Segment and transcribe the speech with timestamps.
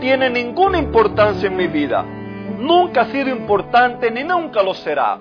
[0.00, 2.02] Tiene ninguna importancia en mi vida.
[2.02, 5.20] Nunca ha sido importante ni nunca lo será.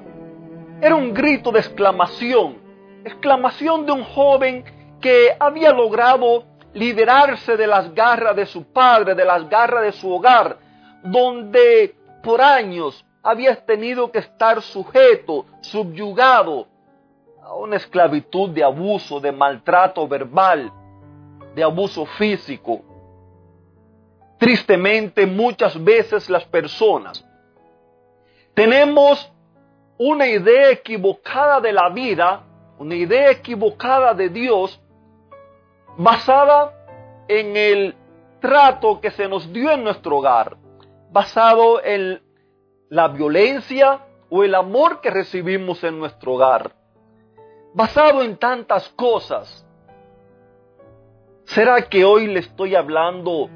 [0.82, 2.58] Era un grito de exclamación,
[3.04, 4.64] exclamación de un joven
[5.02, 10.12] que había logrado liberarse de las garras de su padre, de las garras de su
[10.12, 10.58] hogar,
[11.04, 16.68] donde por años había tenido que estar sujeto, subyugado
[17.44, 20.72] a una esclavitud de abuso, de maltrato verbal,
[21.56, 22.82] de abuso físico.
[24.40, 27.24] Tristemente, muchas veces las personas
[28.60, 29.32] tenemos
[29.98, 32.44] una idea equivocada de la vida,
[32.78, 34.82] una idea equivocada de Dios,
[35.98, 36.74] basada
[37.30, 37.96] en el
[38.42, 40.58] trato que se nos dio en nuestro hogar,
[41.10, 42.22] basado en
[42.90, 46.72] la violencia o el amor que recibimos en nuestro hogar,
[47.74, 49.66] basado en tantas cosas.
[51.46, 53.50] ¿Será que hoy le estoy hablando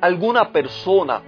[0.00, 1.22] alguna persona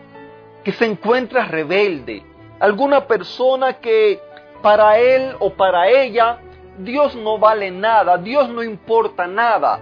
[0.65, 2.23] que se encuentra rebelde,
[2.61, 4.21] alguna persona que
[4.63, 6.39] para él o para ella
[6.79, 9.81] Dios no vale nada, Dios no importa nada.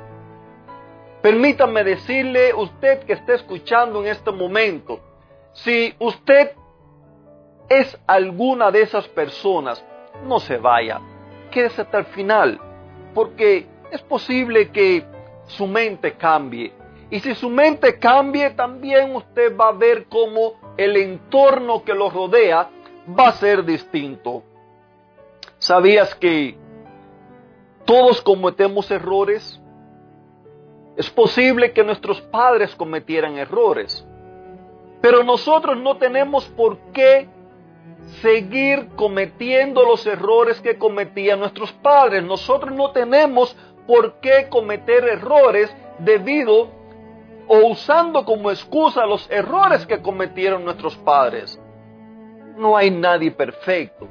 [1.23, 5.01] Permítame decirle, usted que está escuchando en este momento,
[5.53, 6.53] si usted
[7.69, 9.85] es alguna de esas personas,
[10.25, 11.01] no se vaya,
[11.51, 12.59] quédese hasta el final,
[13.15, 15.05] porque es posible que
[15.47, 16.73] su mente cambie.
[17.11, 22.09] Y si su mente cambie, también usted va a ver cómo el entorno que lo
[22.09, 22.71] rodea
[23.19, 24.45] va a ser distinto.
[25.59, 26.57] ¿Sabías que
[27.85, 29.61] todos cometemos errores?
[30.97, 34.07] Es posible que nuestros padres cometieran errores,
[35.01, 37.29] pero nosotros no tenemos por qué
[38.23, 42.23] seguir cometiendo los errores que cometían nuestros padres.
[42.23, 43.57] Nosotros no tenemos
[43.87, 46.80] por qué cometer errores debido
[47.53, 51.61] o usando como excusa los errores que cometieron nuestros padres.
[52.57, 54.07] No hay nadie perfecto,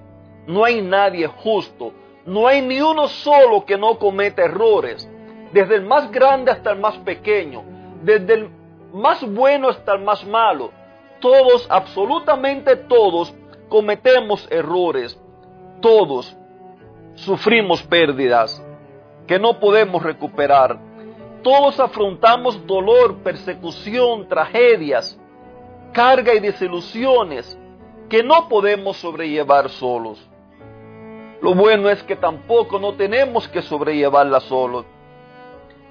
[0.45, 1.93] no hay nadie justo,
[2.25, 5.09] no hay ni uno solo que no cometa errores,
[5.53, 7.63] desde el más grande hasta el más pequeño,
[8.03, 8.49] desde el
[8.91, 10.71] más bueno hasta el más malo.
[11.21, 13.33] Todos, absolutamente todos,
[13.69, 15.17] cometemos errores.
[15.79, 16.35] Todos
[17.15, 18.61] sufrimos pérdidas
[19.27, 20.88] que no podemos recuperar.
[21.43, 25.19] Todos afrontamos dolor, persecución, tragedias,
[25.93, 27.57] carga y desilusiones
[28.09, 30.19] que no podemos sobrellevar solos.
[31.41, 34.85] Lo bueno es que tampoco no tenemos que sobrellevarla solos.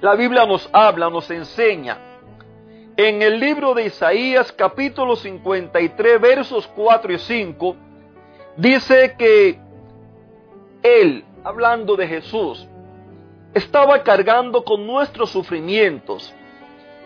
[0.01, 1.97] La Biblia nos habla, nos enseña.
[2.95, 7.75] En el libro de Isaías capítulo 53 versos 4 y 5
[8.57, 9.59] dice que
[10.83, 12.68] Él, hablando de Jesús,
[13.53, 16.33] estaba cargando con nuestros sufrimientos,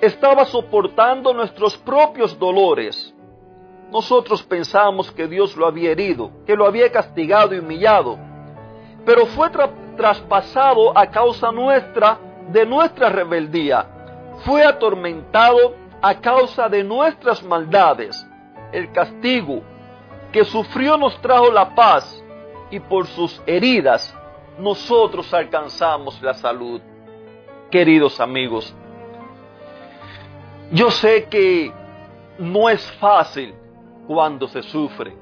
[0.01, 3.13] estaba soportando nuestros propios dolores.
[3.91, 8.17] Nosotros pensamos que Dios lo había herido, que lo había castigado y humillado,
[9.05, 9.49] pero fue
[9.95, 12.17] traspasado a causa nuestra,
[12.49, 13.87] de nuestra rebeldía,
[14.43, 18.27] fue atormentado a causa de nuestras maldades.
[18.71, 19.61] El castigo
[20.31, 22.21] que sufrió nos trajo la paz
[22.71, 24.13] y por sus heridas
[24.57, 26.81] nosotros alcanzamos la salud.
[27.69, 28.73] Queridos amigos,
[30.71, 31.71] yo sé que
[32.37, 33.55] no es fácil
[34.07, 35.15] cuando se sufre.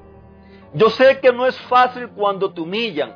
[0.74, 3.14] Yo sé que no es fácil cuando te humillan.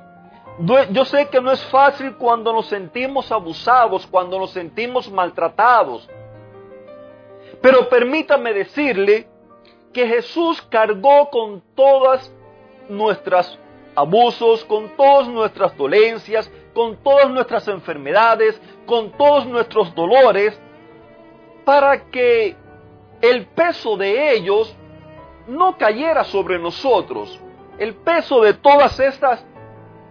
[0.91, 6.09] Yo sé que no es fácil cuando nos sentimos abusados, cuando nos sentimos maltratados.
[7.61, 9.29] Pero permítame decirle
[9.93, 12.33] que Jesús cargó con todas
[12.89, 13.59] nuestras
[13.97, 20.61] abusos, con todas nuestras dolencias, con todas nuestras enfermedades, con todos nuestros dolores,
[21.65, 22.55] para que
[23.23, 24.77] el peso de ellos
[25.49, 27.41] no cayera sobre nosotros.
[27.79, 29.45] El peso de todas estas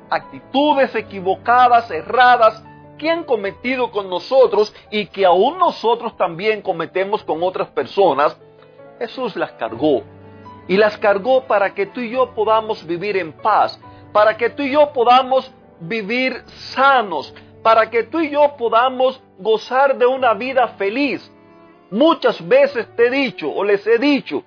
[0.09, 2.63] actitudes equivocadas, erradas,
[2.97, 8.37] que han cometido con nosotros y que aún nosotros también cometemos con otras personas,
[8.99, 10.03] Jesús las cargó
[10.67, 13.79] y las cargó para que tú y yo podamos vivir en paz,
[14.12, 19.97] para que tú y yo podamos vivir sanos, para que tú y yo podamos gozar
[19.97, 21.31] de una vida feliz.
[21.91, 24.44] Muchas veces te he dicho o les he dicho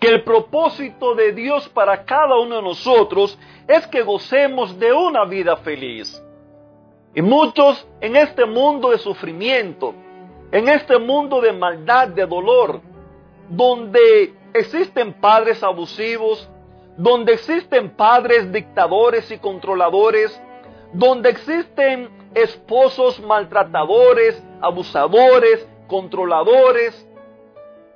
[0.00, 5.24] que el propósito de Dios para cada uno de nosotros es que gocemos de una
[5.24, 6.22] vida feliz.
[7.14, 9.94] Y muchos en este mundo de sufrimiento,
[10.50, 12.80] en este mundo de maldad, de dolor,
[13.48, 16.48] donde existen padres abusivos,
[16.96, 20.40] donde existen padres dictadores y controladores,
[20.92, 27.06] donde existen esposos maltratadores, abusadores, controladores,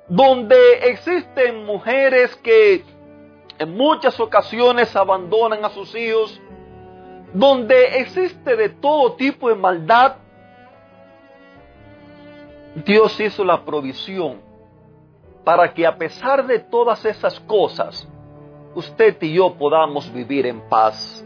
[0.09, 2.83] donde existen mujeres que
[3.57, 6.39] en muchas ocasiones abandonan a sus hijos,
[7.33, 10.15] donde existe de todo tipo de maldad,
[12.85, 14.48] Dios hizo la provisión
[15.43, 18.07] para que a pesar de todas esas cosas,
[18.75, 21.25] usted y yo podamos vivir en paz.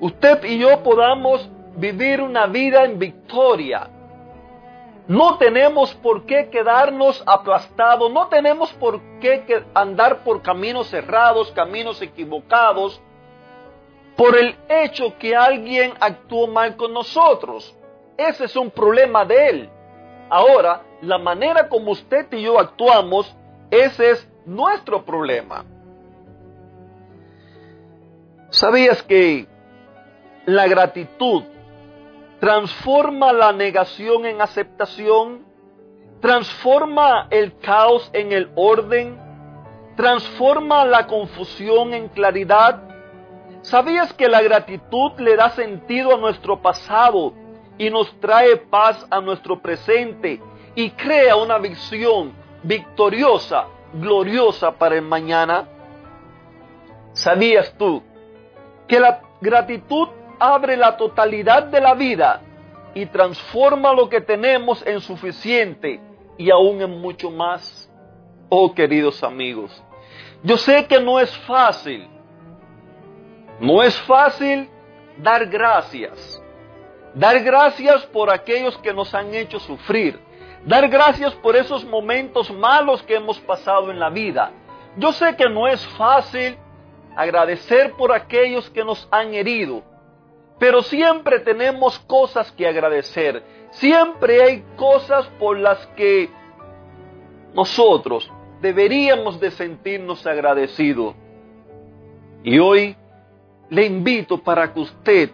[0.00, 3.88] Usted y yo podamos vivir una vida en victoria.
[5.08, 12.00] No tenemos por qué quedarnos aplastados, no tenemos por qué andar por caminos cerrados, caminos
[12.00, 13.00] equivocados,
[14.16, 17.74] por el hecho que alguien actuó mal con nosotros.
[18.16, 19.70] Ese es un problema de él.
[20.34, 23.36] Ahora, la manera como usted y yo actuamos,
[23.70, 25.62] ese es nuestro problema.
[28.48, 29.46] ¿Sabías que
[30.46, 31.42] la gratitud
[32.40, 35.44] transforma la negación en aceptación?
[36.22, 39.18] ¿Transforma el caos en el orden?
[39.96, 42.80] ¿Transforma la confusión en claridad?
[43.60, 47.34] ¿Sabías que la gratitud le da sentido a nuestro pasado
[47.78, 50.40] y nos trae paz a nuestro presente
[50.74, 52.32] y crea una visión
[52.62, 55.68] victoriosa, gloriosa para el mañana?
[57.12, 58.02] ¿Sabías tú
[58.86, 60.08] que la gratitud
[60.38, 62.40] abre la totalidad de la vida
[62.94, 66.00] y transforma lo que tenemos en suficiente
[66.38, 67.90] y aún en mucho más?
[68.48, 69.82] Oh queridos amigos,
[70.42, 72.08] yo sé que no es fácil
[73.62, 74.68] no es fácil
[75.18, 76.41] dar gracias.
[77.14, 80.18] Dar gracias por aquellos que nos han hecho sufrir.
[80.64, 84.52] Dar gracias por esos momentos malos que hemos pasado en la vida.
[84.96, 86.56] Yo sé que no es fácil
[87.16, 89.82] agradecer por aquellos que nos han herido.
[90.58, 93.42] Pero siempre tenemos cosas que agradecer.
[93.72, 96.30] Siempre hay cosas por las que
[97.54, 98.30] nosotros
[98.60, 101.14] deberíamos de sentirnos agradecidos.
[102.44, 102.96] Y hoy
[103.68, 105.30] le invito para que usted,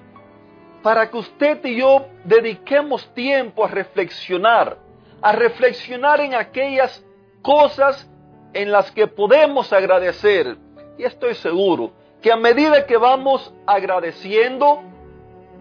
[0.82, 4.78] para que usted y yo dediquemos tiempo a reflexionar,
[5.20, 7.04] a reflexionar en aquellas
[7.42, 8.08] cosas
[8.52, 10.56] en las que podemos agradecer.
[10.96, 14.82] Y estoy seguro que a medida que vamos agradeciendo,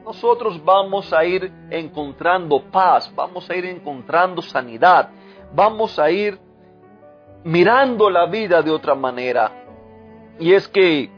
[0.03, 5.09] nosotros vamos a ir encontrando paz, vamos a ir encontrando sanidad,
[5.53, 6.39] vamos a ir
[7.43, 9.51] mirando la vida de otra manera.
[10.39, 11.09] Y es que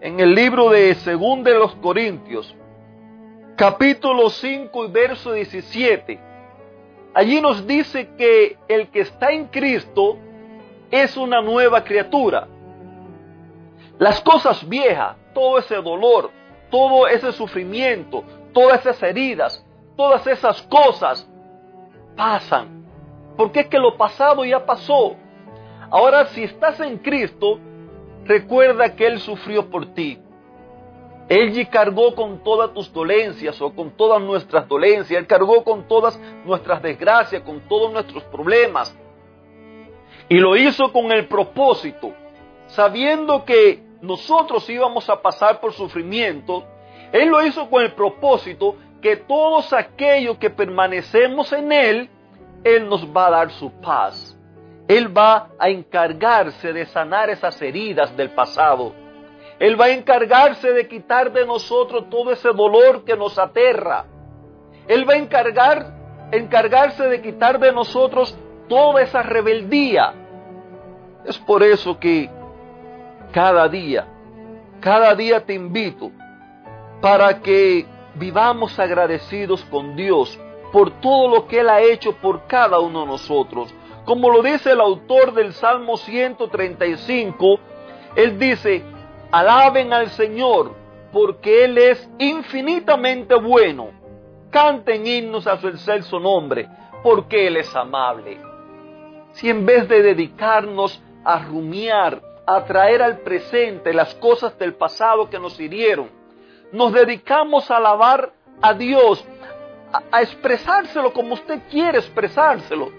[0.00, 2.54] en el libro de Según de los Corintios,
[3.56, 6.20] capítulo 5 y verso 17.
[7.14, 10.16] Allí nos dice que el que está en Cristo
[10.90, 12.48] es una nueva criatura.
[13.98, 16.30] Las cosas viejas, todo ese dolor,
[16.70, 19.64] todo ese sufrimiento, todas esas heridas,
[19.96, 21.28] todas esas cosas
[22.16, 22.84] pasan.
[23.36, 25.16] Porque es que lo pasado ya pasó.
[25.90, 27.60] Ahora si estás en Cristo,
[28.24, 30.18] Recuerda que Él sufrió por ti.
[31.34, 35.18] Él cargó con todas tus dolencias o con todas nuestras dolencias.
[35.18, 38.96] Él cargó con todas nuestras desgracias, con todos nuestros problemas.
[40.28, 42.12] Y lo hizo con el propósito,
[42.68, 46.62] sabiendo que nosotros íbamos a pasar por sufrimiento.
[47.10, 52.10] Él lo hizo con el propósito que todos aquellos que permanecemos en Él,
[52.62, 54.38] Él nos va a dar su paz.
[54.86, 59.03] Él va a encargarse de sanar esas heridas del pasado.
[59.58, 64.06] Él va a encargarse de quitar de nosotros todo ese dolor que nos aterra.
[64.88, 65.94] Él va a encargar,
[66.32, 68.36] encargarse de quitar de nosotros
[68.68, 70.12] toda esa rebeldía.
[71.24, 72.28] Es por eso que
[73.32, 74.06] cada día,
[74.80, 76.10] cada día te invito
[77.00, 80.38] para que vivamos agradecidos con Dios
[80.72, 84.72] por todo lo que Él ha hecho por cada uno de nosotros como lo dice
[84.72, 87.58] el autor del Salmo 135,
[88.16, 88.84] él dice,
[89.38, 90.74] alaben al Señor
[91.12, 93.90] porque Él es infinitamente bueno.
[94.50, 96.68] Canten himnos a su excelso nombre
[97.02, 98.38] porque Él es amable.
[99.32, 105.28] Si en vez de dedicarnos a rumiar, a traer al presente las cosas del pasado
[105.28, 106.10] que nos hirieron,
[106.70, 109.24] nos dedicamos a alabar a Dios,
[110.12, 112.92] a, expresárselo como usted quiere expresárselo,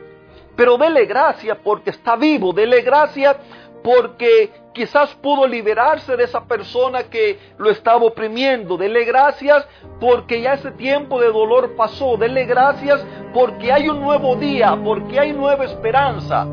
[0.56, 3.38] Pero dele gracias porque está vivo, dele gracias
[3.86, 8.77] porque quizás pudo liberarse de esa persona que lo estaba oprimiendo.
[8.77, 9.68] Dele gracias
[10.00, 12.18] porque ya ese tiempo de dolor pasó.
[12.18, 16.48] Dele gracias porque hay un nuevo día, porque hay nueva esperanza.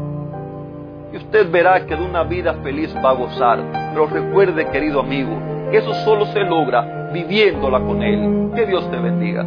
[1.11, 3.61] Y usted verá que de una vida feliz va a gozar.
[3.95, 5.33] Pero recuerde, querido amigo,
[5.73, 8.51] eso solo se logra viviéndola con Él.
[8.55, 9.47] Que Dios te bendiga.